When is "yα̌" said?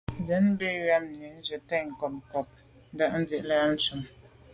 3.67-3.71